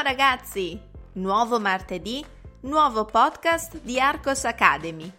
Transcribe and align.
Ciao 0.00 0.08
ragazzi! 0.08 0.80
Nuovo 1.16 1.60
martedì, 1.60 2.24
nuovo 2.60 3.04
podcast 3.04 3.82
di 3.82 4.00
Arcos 4.00 4.46
Academy. 4.46 5.12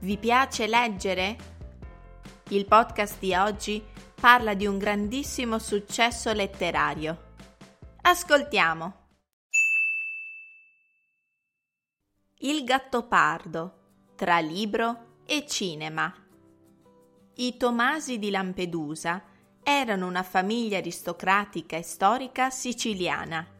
Vi 0.00 0.18
piace 0.18 0.66
leggere? 0.66 1.36
Il 2.48 2.66
podcast 2.66 3.20
di 3.20 3.32
oggi 3.32 3.80
parla 4.20 4.54
di 4.54 4.66
un 4.66 4.76
grandissimo 4.76 5.60
successo 5.60 6.32
letterario. 6.32 7.34
Ascoltiamo. 8.00 8.94
Il 12.38 12.64
Gattopardo 12.64 14.14
tra 14.16 14.40
libro 14.40 15.20
e 15.26 15.46
cinema. 15.46 16.12
I 17.36 17.56
Tomasi 17.56 18.18
di 18.18 18.30
Lampedusa 18.30 19.22
erano 19.62 20.08
una 20.08 20.24
famiglia 20.24 20.78
aristocratica 20.78 21.76
e 21.76 21.82
storica 21.82 22.50
siciliana, 22.50 23.51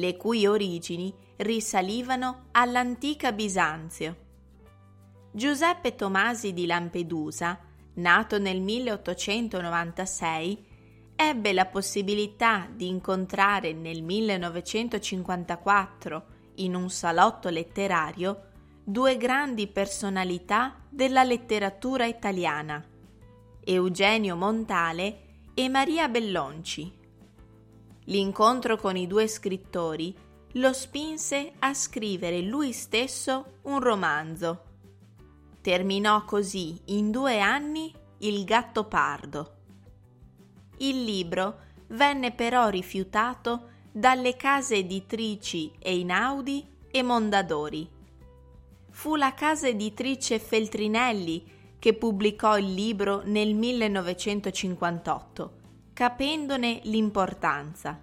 le 0.00 0.16
cui 0.16 0.46
origini 0.46 1.14
risalivano 1.36 2.46
all'antica 2.52 3.32
Bisanzio. 3.32 4.16
Giuseppe 5.30 5.94
Tomasi 5.94 6.54
di 6.54 6.64
Lampedusa, 6.66 7.58
nato 7.94 8.38
nel 8.38 8.62
1896, 8.62 10.66
ebbe 11.14 11.52
la 11.52 11.66
possibilità 11.66 12.66
di 12.74 12.88
incontrare 12.88 13.74
nel 13.74 14.02
1954 14.02 16.24
in 16.56 16.74
un 16.74 16.88
salotto 16.88 17.50
letterario 17.50 18.46
due 18.82 19.18
grandi 19.18 19.66
personalità 19.66 20.78
della 20.88 21.24
letteratura 21.24 22.06
italiana, 22.06 22.82
Eugenio 23.62 24.34
Montale 24.34 25.18
e 25.54 25.68
Maria 25.68 26.08
Bellonci. 26.08 26.99
L'incontro 28.10 28.76
con 28.76 28.96
i 28.96 29.06
due 29.06 29.28
scrittori 29.28 30.12
lo 30.54 30.72
spinse 30.72 31.52
a 31.60 31.72
scrivere 31.74 32.40
lui 32.40 32.72
stesso 32.72 33.58
un 33.62 33.78
romanzo. 33.78 34.64
Terminò 35.60 36.24
così 36.24 36.76
in 36.86 37.12
due 37.12 37.38
anni 37.38 37.94
Il 38.18 38.44
gatto 38.44 38.84
pardo. 38.84 39.54
Il 40.78 41.04
libro 41.04 41.58
venne 41.88 42.32
però 42.32 42.68
rifiutato 42.68 43.68
dalle 43.92 44.34
case 44.34 44.74
editrici 44.74 45.70
Einaudi 45.78 46.66
e 46.90 47.02
Mondadori. 47.02 47.88
Fu 48.90 49.14
la 49.14 49.34
casa 49.34 49.68
editrice 49.68 50.40
Feltrinelli 50.40 51.76
che 51.78 51.94
pubblicò 51.94 52.58
il 52.58 52.74
libro 52.74 53.22
nel 53.24 53.54
1958, 53.54 55.59
capendone 56.00 56.80
l'importanza. 56.84 58.00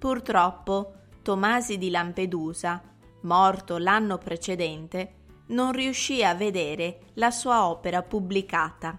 Purtroppo 0.00 0.94
Tomasi 1.22 1.78
di 1.78 1.90
Lampedusa, 1.90 2.82
morto 3.20 3.78
l'anno 3.78 4.18
precedente, 4.18 5.14
non 5.50 5.70
riuscì 5.70 6.24
a 6.24 6.34
vedere 6.34 7.02
la 7.14 7.30
sua 7.30 7.68
opera 7.68 8.02
pubblicata. 8.02 8.98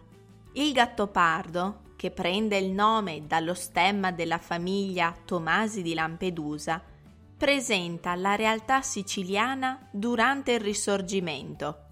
Il 0.53 0.71
Gattopardo, 0.71 1.81
che 1.97 2.11
prende 2.11 2.57
il 2.57 2.71
nome 2.71 3.27
dallo 3.27 3.53
stemma 3.53 4.13
della 4.13 4.37
famiglia 4.37 5.13
Tomasi 5.25 5.81
di 5.81 5.93
Lampedusa, 5.93 6.81
presenta 7.35 8.15
la 8.15 8.35
realtà 8.35 8.81
siciliana 8.81 9.89
durante 9.91 10.53
il 10.53 10.61
Risorgimento 10.61 11.83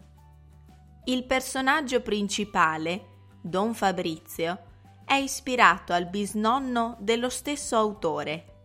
il 1.07 1.23
personaggio 1.23 2.01
principale, 2.01 3.15
Don 3.41 3.73
Fabrizio, 3.73 4.66
è 5.07 5.13
ispirato 5.13 5.93
al 5.93 6.05
bisnonno 6.07 6.97
dello 6.99 7.29
stesso 7.29 7.77
autore. 7.77 8.55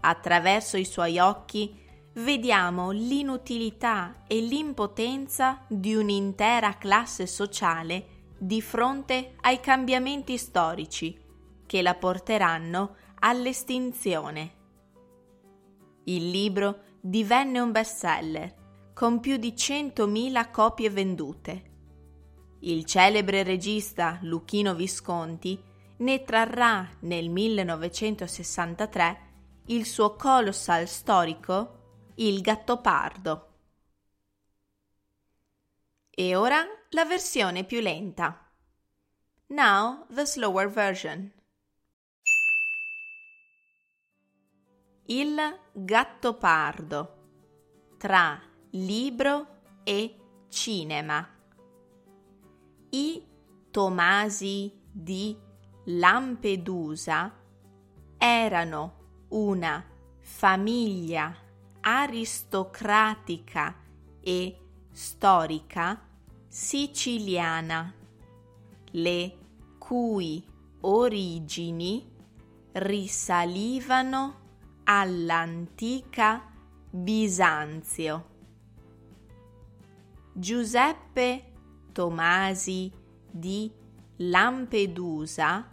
Attraverso 0.00 0.76
i 0.76 0.84
suoi 0.84 1.20
occhi 1.20 1.78
vediamo 2.14 2.90
l'inutilità 2.90 4.24
e 4.26 4.40
l'impotenza 4.40 5.64
di 5.68 5.94
un'intera 5.94 6.76
classe 6.76 7.28
sociale 7.28 8.32
di 8.36 8.60
fronte 8.60 9.36
ai 9.42 9.60
cambiamenti 9.60 10.36
storici 10.38 11.16
che 11.66 11.82
la 11.82 11.94
porteranno 11.94 12.96
all'estinzione. 13.20 14.54
Il 16.06 16.30
libro 16.30 16.80
divenne 17.00 17.60
un 17.60 17.70
bestseller 17.70 18.54
con 18.92 19.20
più 19.20 19.36
di 19.36 19.52
100.000 19.52 20.50
copie 20.50 20.90
vendute. 20.90 21.69
Il 22.62 22.84
celebre 22.84 23.42
regista 23.42 24.18
Luchino 24.22 24.74
Visconti 24.74 25.58
ne 25.98 26.24
trarrà 26.24 26.86
nel 27.00 27.30
1963 27.30 29.28
il 29.66 29.86
suo 29.86 30.14
colossal 30.14 30.86
storico 30.86 32.12
Il 32.16 32.42
Gattopardo. 32.42 33.46
E 36.10 36.34
ora 36.34 36.62
la 36.90 37.04
versione 37.06 37.64
più 37.64 37.80
lenta. 37.80 38.46
Now 39.46 40.06
the 40.12 40.26
slower 40.26 40.68
version. 40.68 41.32
Il 45.06 45.60
Gattopardo 45.72 47.16
tra 47.96 48.38
libro 48.72 49.46
e 49.82 50.16
cinema. 50.48 51.39
I 52.90 53.24
Tomasi 53.70 54.72
di 54.90 55.36
Lampedusa 55.84 57.32
erano 58.18 58.94
una 59.28 59.84
famiglia 60.18 61.32
aristocratica 61.80 63.76
e 64.20 64.58
storica 64.90 66.04
siciliana, 66.48 67.94
le 68.90 69.38
cui 69.78 70.44
origini 70.80 72.12
risalivano 72.72 74.38
all'antica 74.84 76.44
Bisanzio. 76.90 78.28
Giuseppe 80.32 81.49
Tomasi 82.00 82.88
di 83.30 83.70
Lampedusa, 84.16 85.68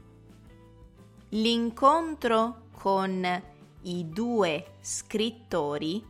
L'incontro 1.29 2.67
con 2.71 3.43
i 3.81 4.09
due 4.09 4.75
scrittori 4.79 6.01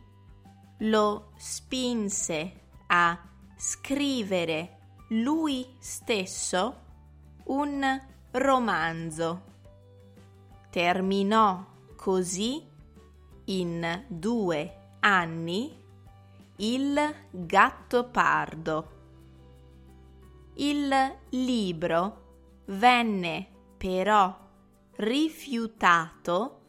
lo 0.78 1.32
spinse 1.36 2.52
a 2.86 3.18
scrivere 3.56 4.78
lui 5.08 5.66
stesso 5.80 6.84
un 7.46 8.00
romanzo. 8.32 9.42
Terminò 10.70 11.64
così 11.96 12.64
in 13.46 14.04
due 14.08 14.76
anni 15.00 15.84
il 16.56 17.14
gatto 17.30 18.04
pardo. 18.04 18.94
Il 20.54 20.90
libro 21.30 22.24
venne 22.66 23.46
però 23.76 24.34
rifiutato 24.96 26.60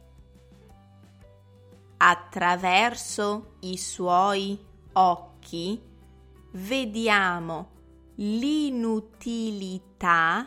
Attraverso 2.01 3.57
i 3.61 3.77
suoi 3.77 4.57
occhi 4.93 5.83
vediamo 6.53 7.71
l'inutilità 8.15 10.47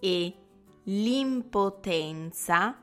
e 0.00 0.34
l'impotenza 0.84 2.76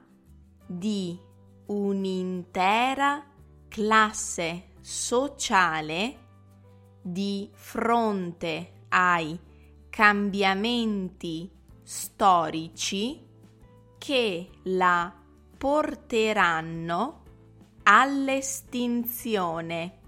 di 0.66 1.20
un'intera 1.68 3.26
classe 3.68 4.70
sociale 4.80 6.18
di 7.02 7.50
fronte 7.54 8.86
ai 8.90 9.38
cambiamenti 9.90 11.52
storici 11.84 13.28
che 13.98 14.50
la 14.64 15.14
porteranno 15.58 17.20
all'estinzione. 17.83 20.00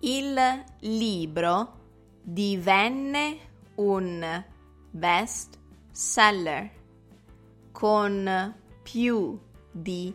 Il 0.00 0.64
libro 0.80 1.78
divenne 2.22 3.38
un 3.76 4.44
best 4.90 5.58
seller 5.90 6.70
con 7.70 8.54
più 8.82 9.38
di 9.70 10.12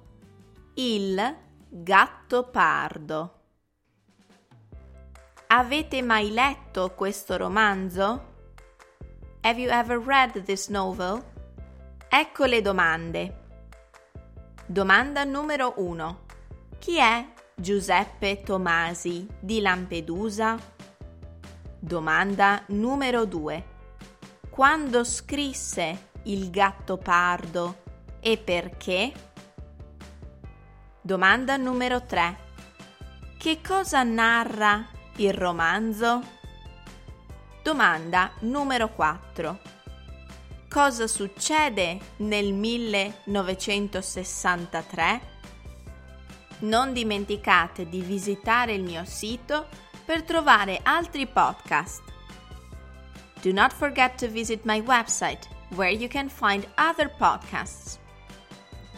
Il 0.75 1.37
Gattopardo. 1.69 3.41
Avete 5.49 6.00
mai 6.00 6.32
letto 6.32 6.94
questo 6.94 7.37
romanzo? 7.37 8.31
Have 9.43 9.61
you 9.61 9.70
ever 9.70 10.00
read 10.00 10.43
this 10.44 10.69
novel? 10.69 11.23
Ecco 12.09 12.47
le 12.47 12.62
domande. 12.62 13.41
Domanda 14.64 15.25
numero 15.25 15.75
1. 15.76 16.20
Chi 16.79 16.97
è 16.97 17.31
Giuseppe 17.54 18.40
Tomasi 18.43 19.26
di 19.38 19.60
Lampedusa? 19.60 20.58
Domanda 21.78 22.62
numero 22.69 23.26
2. 23.26 23.64
Quando 24.49 25.04
scrisse 25.04 26.08
Il 26.25 26.50
gatto 26.50 26.96
pardo 26.96 27.82
e 28.20 28.38
perché? 28.38 29.12
Domanda 31.00 31.56
numero 31.56 32.02
3. 32.02 32.38
Che 33.38 33.60
cosa 33.60 34.02
narra 34.02 34.88
il 35.16 35.34
romanzo? 35.34 36.22
Domanda 37.62 38.32
numero 38.40 38.88
4. 38.88 39.60
Cosa 40.70 41.06
succede 41.06 41.99
nel 42.19 42.54
1963? 42.54 45.40
Non 46.62 46.93
dimenticate 46.93 47.88
di 47.88 48.03
visitare 48.03 48.75
il 48.75 48.85
mio 48.85 49.05
sito 49.05 49.67
per 50.05 50.23
trovare 50.23 50.79
altri 50.85 51.26
podcast. 51.26 52.03
Do 53.42 53.52
not 53.52 53.73
forget 53.73 54.16
to 54.19 54.28
visit 54.28 54.61
my 54.64 54.81
website 54.81 55.49
where 55.75 55.90
you 55.90 56.09
can 56.09 56.28
find 56.28 56.64
other 56.76 57.11
podcasts. 57.19 57.99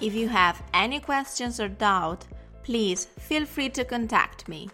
If 0.00 0.14
you 0.14 0.28
have 0.28 0.62
any 0.73 1.00
questions 1.00 1.59
or 1.59 1.68
doubt, 1.68 2.26
please 2.62 3.09
feel 3.18 3.47
free 3.47 3.71
to 3.71 3.87
contact 3.87 4.47
me. 4.47 4.66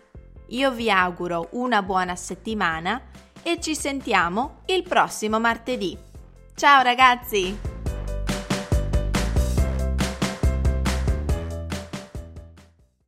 Io 0.48 0.72
vi 0.72 0.90
auguro 0.90 1.48
una 1.52 1.82
buona 1.82 2.16
settimana 2.16 3.00
e 3.44 3.60
ci 3.60 3.76
sentiamo 3.76 4.62
il 4.66 4.82
prossimo 4.82 5.38
martedì. 5.38 5.96
Ciao 6.56 6.82
ragazzi! 6.82 7.69